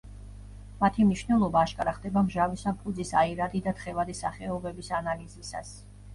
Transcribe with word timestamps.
მათი 0.83 1.03
მნიშვნელობა 1.09 1.61
აშკარა 1.65 1.93
ხდება 1.97 2.23
მჟავის 2.31 2.65
ან 2.73 2.81
ფუძის 2.81 3.13
აირადი 3.25 3.63
და 3.69 3.75
თხევადი 3.83 4.19
სახეობების 4.23 4.93
ანალიზისას. 5.03 5.73